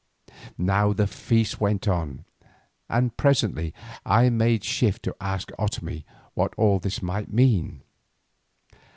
[0.57, 2.25] Now the feast went on,
[2.89, 3.71] and presently
[4.03, 7.83] I made shift to ask Otomie what all this might mean.